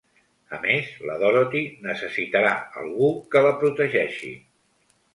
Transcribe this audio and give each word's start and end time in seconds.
A 0.57 0.61
més, 0.63 0.87
la 1.09 1.17
Dorothy 1.25 1.61
necessitarà 1.85 2.57
algú 2.87 3.13
que 3.37 3.47
la 3.51 3.55
protegeixi. 3.63 4.37